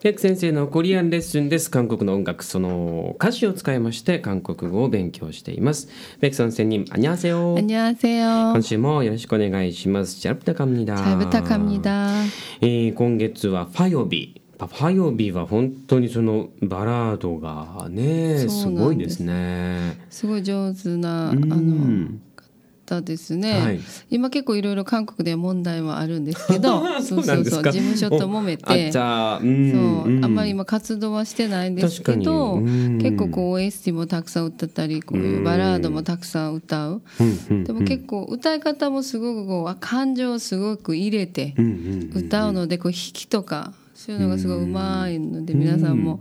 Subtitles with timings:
[0.00, 1.70] ペク先生のコリアンレッスンです。
[1.70, 5.88] 韓国の音楽、その歌詞を使いまして韓国語を勉強しています。
[6.20, 7.56] ペク先生に、안녕하세요。
[7.56, 10.20] 안녕하세요 今週もよろしくお願いします。
[10.20, 10.96] 잘 부탁합니다。
[11.02, 12.22] 잘 부탁합니다。
[12.60, 14.42] えー今月はファヨビ。
[14.58, 19.98] ファヨビは本当にそのバラードがね、すそうなんですごいですね。
[20.10, 22.08] すごい上手なあうの
[22.97, 23.79] ん方ですね、はい。
[24.09, 27.71] 今結構いろいろ韓国で問題もあるんですけど そうなんですか？
[27.71, 28.91] 事務所と揉めて。
[28.91, 29.71] じゃあ、うん。
[29.71, 37.01] そう、うんあんまり今活動はしてないんですけど、結構こう OST もたくさん歌ったりこういうバラードもたくさん歌う、
[37.63, 41.53] でも結構歌い方もすごくこう感情をすごく入れて
[42.13, 46.19] 歌うのでこう弾きとかそういうのがすごいうまいので皆さんも。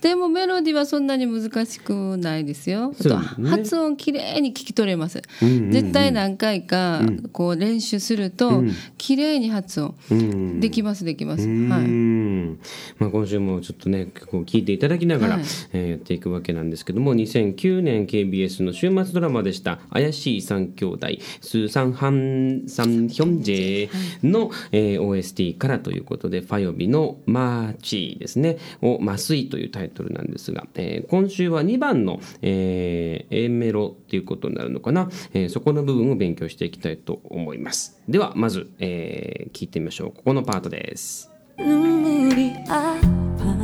[0.00, 2.94] でもメロディーはそんなに難しくないですよ。
[2.98, 5.20] そうあとね発音きれいに聞き取れます。
[5.42, 7.00] うんうんうん絶対何回か
[7.32, 8.62] こう練習すると
[8.98, 11.44] きれいに発音うんできますできます。
[11.44, 11.82] うはい。
[11.82, 12.58] ん
[12.98, 21.08] まあ、今週もちょっとねこう聞いていただきながら、はいえーやっていくわけなんですけども2009年 KBS の週末ドラマでした「怪しい三兄弟
[21.40, 23.88] スーサンハンサンヒョンジェ
[24.22, 41.31] の」えー OST からということで「ファヨビのマーチ」ですね「を麻酔」というタイトルなんですが、えー今週は2番の、えー A メロっていうことになるのかな、えーそこの部分を勉強していきたいと思いますではまず、えー聞いてみましょうここのパートです。
[41.57, 43.55] 눈물이 아파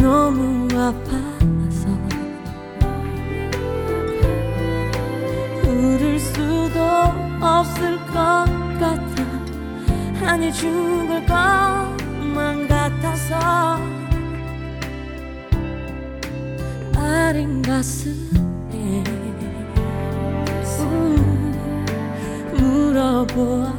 [0.00, 1.88] 너무 아파서
[5.64, 6.80] 울을 수도
[7.40, 8.86] 없을 것 같아
[10.26, 11.91] 아니 죽을 것
[17.32, 19.02] 아린 가슴에
[22.54, 23.72] 물어보았어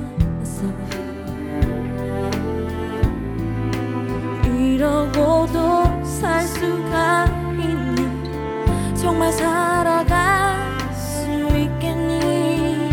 [4.46, 7.26] 이러고도 살 수가
[7.60, 10.58] 있니 정말 살아갈
[10.94, 12.90] 수 있겠니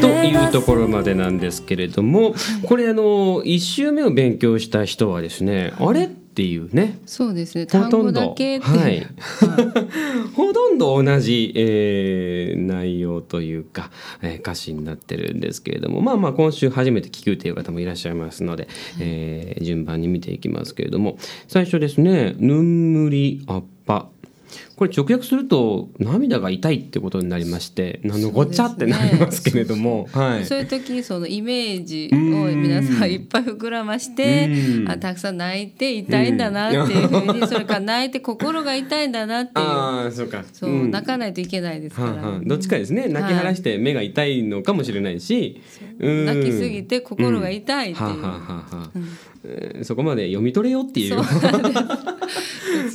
[0.00, 2.34] というところまでなんですけれども
[2.64, 6.08] これあの1週目を勉強した人はですねあれ
[6.39, 6.97] っていうね。
[7.05, 7.65] そうですね。
[7.65, 8.21] ほ単語とんど。
[8.21, 9.05] だけはい。
[10.35, 13.91] ほとんど同じ、えー内容というか、
[14.21, 18.69] えー歌詞になってるんですけれどもまあまあ今週初めて聞くという方もいらっしゃいますので、
[19.01, 21.17] えー順番に見ていきますけれども
[21.49, 24.07] 最初ですね「ぬんむりあっぱ」
[24.79, 34.89] これ直訳すると涙が痛いってことになりまして何のごっちゃってなりますけれども、はい、そういう時そのイメージを皆さんいっぱい膨らましてうん。
[34.89, 39.67] あたくさん泣いて痛いんだなっていうふうにそれから泣いて心が痛いんだなっていう。
[39.67, 40.45] ああそうか。
[40.53, 40.91] そう、ん。
[40.91, 45.61] 泣かないといけないですから、はあはあどっちかですね泣き晴らして目が痛いのかもしれないし、
[45.99, 46.09] う。
[46.09, 46.25] ん。
[46.25, 48.91] 泣きすぎて心が痛いっていう、はあはあはあはあ。
[49.43, 51.09] えーそこまで読み取れよっていう。
[51.09, 51.23] そう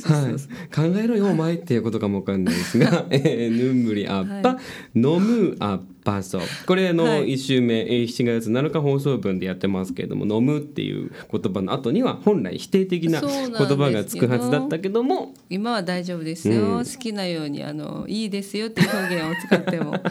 [0.05, 4.57] はい、考えろよお前っていうことかもわかんないですが「えー、ぬんむりあっぱ、
[4.95, 7.33] 飲むあっぱそう」これあの、はい。
[7.33, 16.85] 1週目、えー7月7日放送分でやってますけれども「飲む」っていう言葉の後には本来否定的なそう言葉がつくはずだったけども今は大丈夫ですよ、うん。
[16.85, 20.01] 好きなようにあのいいですよっていう表現を使っても、 はい、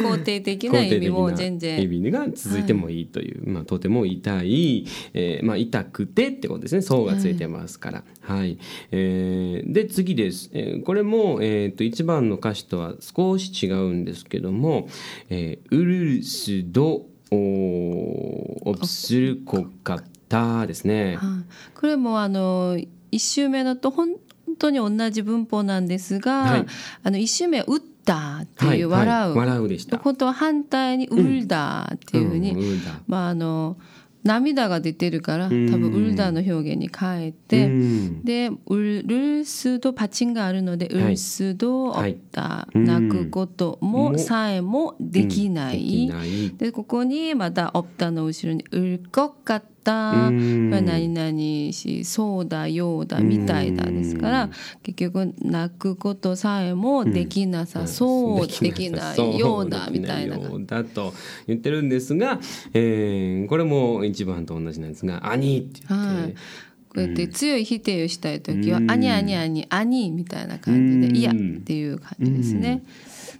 [0.00, 1.82] 肯定的な意味も全然。
[1.82, 6.82] 意味が続いてもいいという、まあ、とても痛い、えーまあ、痛くてってことですね。
[6.82, 8.04] 層がついてますから。
[8.20, 8.58] はい。
[8.90, 14.88] えーで次です、えーこれも、えー、と1番の歌詞とは少し違うんですけども
[15.36, 21.16] 「えーウルルスドオブスルコカタ」ですね。
[21.16, 24.10] はいこれもあの1週目だと本
[24.58, 26.66] 当に同じ文法なんですが、はい。
[27.02, 29.38] あの1週目は「打った」ってはいいう「笑う」はい。
[29.38, 29.68] 笑う。
[29.68, 29.96] でした。
[29.96, 33.76] のことは反対に「ウルダ」っていうふうに、んうんだまああの
[34.24, 38.24] 涙が出てるから多分「ウルダ」の表現に変えて、うん。
[38.24, 41.04] で「ウルスド」パチンがあるので「はい。
[41.04, 46.10] ウルスド」「はいオッタ」うん泣くことももさえもできなでい。
[46.56, 50.70] でここにまた「オプタ」の後ろに「うるこかった」うん。
[50.70, 54.50] これ何々しそうだようだみたいだですから
[54.82, 61.12] 結局泣くことさえもできなさそうできないようだみたいなだと
[61.46, 62.40] 言ってるんですが、
[62.72, 66.34] えーこれも一番と同じなんですが「兄」って言って、はい
[66.94, 71.00] こうやって強い否定をしたい時はうん「あにあにあにあに」みたいな感じうん。
[71.00, 71.34] で「いや」っ
[71.64, 72.84] ていう感じですね。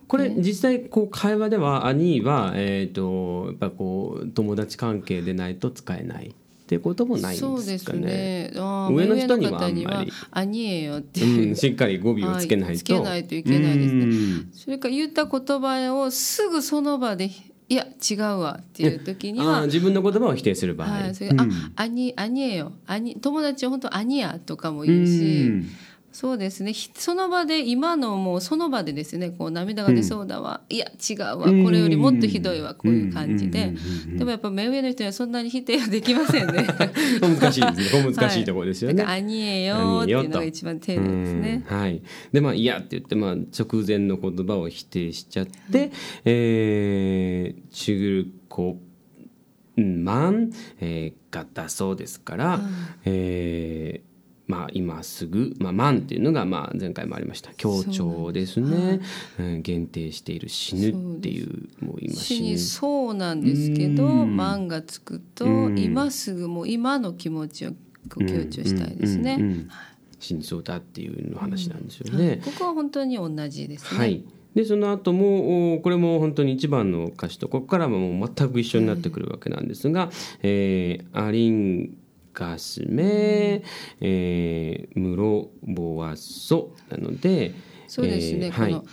[0.08, 6.34] これ実際こう会話では「兄」は、えー、とやっぱこう友達関係でないと使えない
[6.64, 8.00] っていうこともないんですかね。
[8.00, 8.50] ね。
[8.54, 11.20] 上の人にはあんまり「あにえよ」って。
[11.20, 14.04] いう、うん、しっかり語尾をつけないと、はいつけないといけないですね。
[14.04, 14.48] うん。
[14.52, 17.30] それから言った言葉をすぐその場で
[17.68, 21.40] いや違うわっていう時にあはー自分の言葉を否定する場合、はい、それうん。
[21.40, 21.46] あ、
[21.76, 25.12] 兄、兄えよ、兄、友達は本当兄やとかも言うし。
[25.12, 25.66] うん
[26.14, 26.72] そうですね。
[26.72, 30.61] ひその場で、今のもうその場でですね、こう涙が出そうだわ。
[30.69, 31.38] いや、違うわ。
[31.38, 32.76] これよりもっとひどいわ。
[32.76, 33.75] こういう感じで。
[34.16, 36.69] でもやっぱ目上の人にはそんなに否定はできませんね。
[37.20, 38.12] 難しいですね。
[38.14, 38.99] 難しいところですよね。
[38.99, 41.64] だから兄えよっていうのが一番丁寧ですね。
[41.69, 42.00] うんはい。
[42.32, 45.90] でまあ嫌って言ってまあ直前の言葉を否定しちゃって、
[46.25, 48.78] えー、チグルコ
[49.76, 52.60] マン、えー、がだそうですから、
[53.05, 54.13] えー
[54.46, 57.52] まあ今すぐ、まあ、マンっていうのがまあ前回もありました。
[57.55, 59.00] 強調ですね、
[59.38, 64.37] うん限定している死ぬっていうもう今死にそうなんですけど、うん。
[64.37, 65.79] 万がつくと、うん。
[65.79, 67.70] 今すぐもう今の気持ちを
[68.08, 69.67] 強調したいですね。
[70.19, 72.41] 死にそうだっていうの話なんですよね。
[72.44, 73.99] ここは本当に同じですね。
[73.99, 74.25] はい。
[74.55, 80.11] でその後もおこれも本当に一番の歌詞とここからはもう全く一緒になってくるわけなんですが
[80.43, 81.96] 「えーアリン
[82.34, 83.62] ガスメ、
[84.00, 87.54] えームロボワソ」なので
[87.86, 88.72] そうですね、えーはい。
[88.72, 88.84] この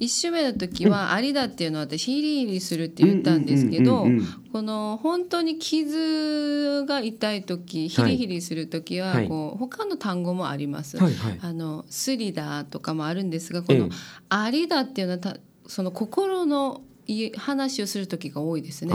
[0.00, 4.06] 一週目の時は「ありだ」っていうのは私ヒリヒリするって言ったんですけど
[4.52, 9.28] この本当に傷が痛い時ヒリヒリする時ははい。
[9.28, 10.98] こう他の単語もあります。
[11.40, 13.90] あのスリだとかもあるんですがこのええ
[14.28, 15.36] 「ありだ」っていうのはた
[15.66, 16.87] その心のい
[17.36, 18.92] 話をする時が多いですね。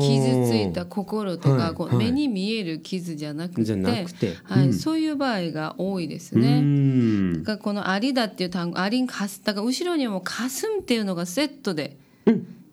[0.00, 1.68] 傷ついた心とはいはい。
[1.70, 3.60] かこう目に見える傷じゃなくて
[4.44, 4.72] はいうん。
[4.72, 6.60] そういう場合が多いですうね。
[6.60, 7.42] ん。
[7.42, 11.96] だからこの「ありだ」っていう単語「ありんかす」だから後ろにも「かすん」っていうのがセットで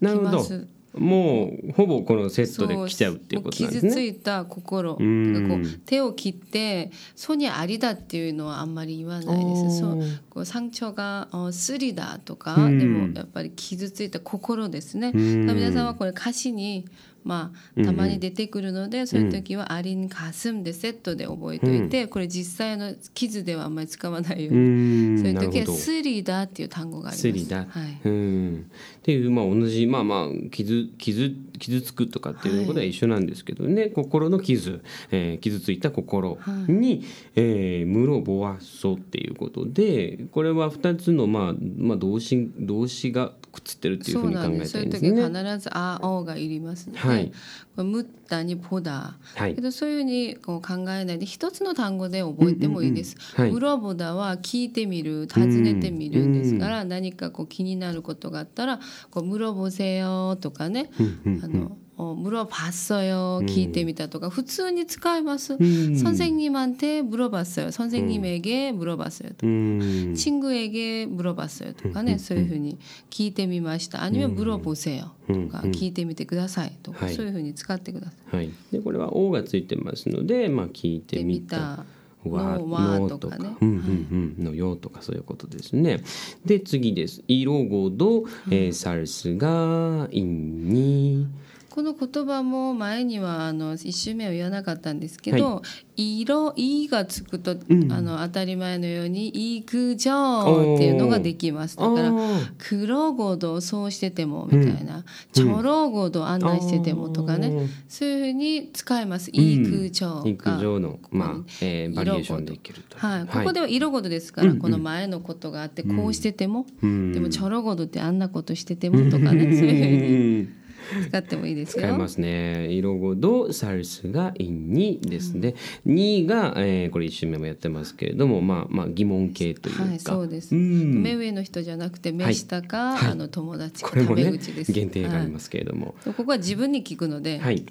[0.02, 0.68] きます。
[0.99, 3.91] もうほぼこのセットで来ちゃうっていうことなんですね。
[3.91, 15.13] もう傷ついた心だかんらこう手を切って「ソにありだ」っていうのはあんまり言わないでおーすそうこう상처가 어, 쓰리다とか、うんでもやっぱり傷ついた心ですね。
[15.13, 16.85] んだから皆さんはこれ歌詞に
[17.26, 25.14] まあたまに出てくるので、そういう時は「ありんかすん」でセットで覚えておいて、これ実際の傷ではあんまり使わないよううに。
[25.16, 25.18] ん。
[25.18, 25.74] そういう時は「なるほど。
[25.74, 27.22] スリだ」っていう単語があります。
[27.22, 28.00] スリだ、はい。
[28.06, 34.82] うん、っていうまあ同じまあまあ傷傷傷つくとかっていうことは一緒なんですけどね、心の傷、
[35.12, 36.38] えー傷ついた心
[36.68, 37.04] に
[37.36, 44.72] 「えー、ムロボワソ」っていうことでこれは2つのまあまあ動詞動詞がくっつってるっていうふうに考えたそうなんです。
[44.72, 45.52] そうらいう時ね。
[45.52, 47.32] 必ず「あ」「お」がいりますので、はい。
[47.76, 49.56] これムッタに「ポダ」はい。
[49.56, 53.16] けどそういうふうにこう考えないで一つの単語で覚えてもいいです。
[53.38, 53.54] うんうんうんはい。
[53.54, 58.80] ムロボダは聞いてみる尋ねてみるんですから、何かこう気になることがあったら
[59.12, 60.92] 「こうムロボセよ」とかね
[61.44, 65.57] 「あの어 물어봤어요.聞いてみたとか普通に使います.
[65.99, 67.71] 선생님한테 물어봤어요.
[67.71, 69.31] 선생님에게 물어봤어요.
[69.43, 71.75] うん 친구에게 물어봤어요.
[71.75, 72.79] とかね、そういうふうに
[73.11, 74.03] 聞いてみました.
[74.03, 75.11] 아니면 물어보세요.
[75.29, 78.37] とか聞いてみてくださいとか、はいそういうふうに使ってください。
[78.37, 81.85] はい、でこれは「お」がついてますので、まあ、聞いてでみた
[82.25, 83.57] 見たわのはのとかとかね。
[83.61, 86.03] うんうんうん、のよとかそういうことですね。
[86.45, 87.23] で次です。
[87.29, 91.27] 色ごど、えー、サルスがインに
[91.76, 95.62] この言葉も前にはあの一周目は言わなかったんですけど
[95.98, 97.56] 「色」「い」がつくと、あ
[98.02, 99.28] の当たり前のように
[99.58, 101.76] 「いくじょう」っていうのができます。
[101.76, 107.68] だからあー「黒ごどそうしてても」みたいな「ちょろごど案内してても」とかね。
[107.90, 110.58] そういうふうに使います「いくじょう」育が。
[110.58, 112.98] 場のまあ、えー、バリエーションで色きると。
[112.98, 117.12] はい、ここでは色ごとですから、この前のことがあってこうしてても、ん。
[117.12, 119.58] でもちょろごとってあんなことしててもとかね。
[119.58, 120.65] そういうふうに
[121.10, 121.84] 使ってもいいですよ。
[121.84, 122.68] 使いますね。
[122.72, 125.56] 色ごどサルスがインにですね。
[125.86, 129.84] に、が、えー、これ一瞬目もやってますけれども、まあまあ疑問形というか。
[129.84, 130.56] はい、そうです。
[130.56, 134.72] ん目上の人じゃなくて目下か、はいあの友達かタこれもねメ口です。
[134.72, 135.96] 限定がありはますけれども。
[136.06, 137.66] いここは自分に聞くので、はい。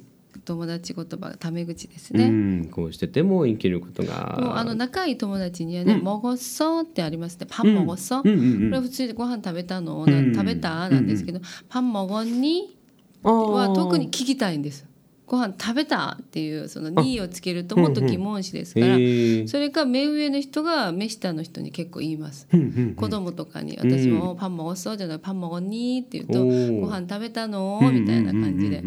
[0.44, 2.28] 友達言葉がタメ口ですうね。
[2.28, 4.58] ん、こうしてても生きることもうが。
[4.58, 10.88] あの仲いい友達にはね「もごっそ」ってありますね「パンもごっそ」うんうんうんこれは普通にご飯食べたの、な食べた？
[10.90, 11.40] なんですけど
[11.70, 12.76] 「パンもごんに」
[13.24, 14.86] は特に聞きたいんです。
[15.26, 18.94] ご飯食べたっていうその「に」をつけるともっと疑問詞ですから、
[19.48, 22.46] それか目上の人が目下の人に結構言います。
[22.96, 28.84] 子供とかに私も「パンもごっそう」じゃない「パンもごに」って言うとおー「ご飯食べたの?」みたいな感じで。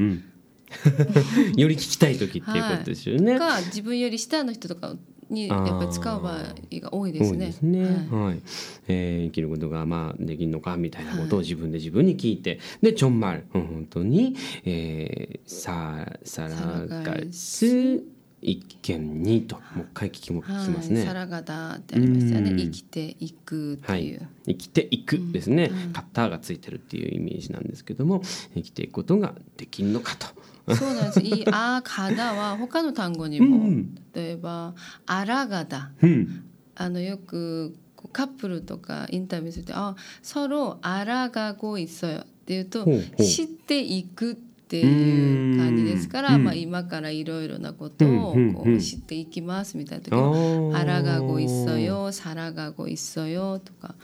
[1.55, 3.39] より聞きたい時っていうことですよね。
[3.39, 4.97] が自分より下の人とか
[5.29, 6.43] にやっぱり使う場合
[6.79, 7.51] が多いですね。
[7.51, 7.83] すね。
[7.83, 7.91] はい
[8.25, 8.41] はい、
[8.87, 18.03] えー生きることがまあできるのかみたいなことを自分で自分に聞いて、でちょんまる、うん本当に、えー、ささらがす
[18.41, 21.03] 一見にともう一回聞きも聞きますね。
[21.03, 22.51] サラガダってありましたよね。
[22.51, 28.21] うん生きていくってはいいう。、生きていくですね、カッターがついてるっていうイメージなんですけども
[28.53, 30.27] 生きていくことができるのかと。
[30.75, 31.19] そうなんです。
[31.21, 33.69] いあガダは他の単語にも、
[34.16, 34.74] 例えば
[35.06, 35.92] あらがだ。
[36.02, 53.94] うんあのよくこうカップルとかインタビューするとあ서로알아가고있어요っていうとほうほう知っていくっていう感じですから、うんまあ、今からいろいろなことをうんうんうんこう知っていきますみたいな時あはー「알아가고있어요」「살아가고있어요」とか「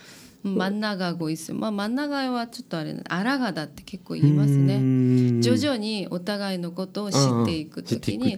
[0.43, 5.41] 真ん中ごいすまあ真ん中はちょっとあれあらがだって結構言いますね。
[5.41, 8.37] 徐々にお互いのことを知っていく時に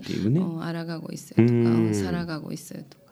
[0.61, 3.05] あ、らがごいすとかさらがごいすとか。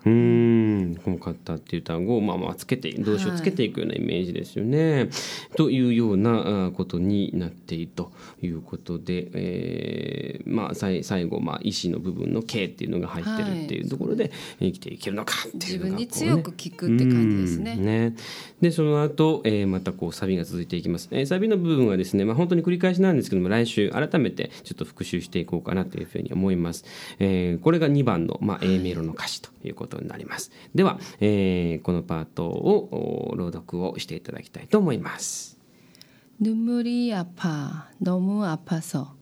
[0.84, 5.10] うーんこの方っていう単語をまあまあつけて動詞をつけていくようなイメージですよね。
[5.56, 8.12] というようなあことになっていると
[8.42, 18.16] いうことで、えーまあさい最後まあ意思の部分の「形」っていうのが入ってるっていうところで生きていけるのかっていうのが自分に強く聞くって感じですね。
[18.62, 26.86] でその後、えーまたこうサビが続いていきます、えーサビの部分はですね、まあ、本当に繰り返しなんですけども来週改めてちょっと復習していこうかなというふうに思います、
[27.20, 35.59] えーこれが2番の、まあ、A メロの歌詞ということになりますでは、えーこのパートをお朗読をしていただきたいと思います
[36.41, 39.17] 눈물이 아파 너무 아파서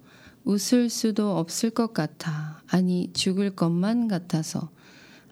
[0.44, 4.70] 웃을 수도 없을 것 같아 아니 죽을 것만 같아서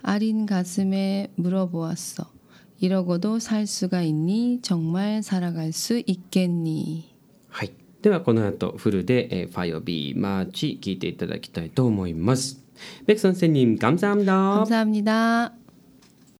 [0.02, 2.32] 아린 가슴에 물어보았어
[2.80, 7.14] 이러고도 살 수가 있니 정말 살아갈 수 있겠니
[7.48, 12.62] はいではこの後フルで、えー、ファイオビーマーチ聞いていただきたいと思います
[13.06, 14.32] 백선생님 감사합니다
[14.64, 15.54] 감사합니다.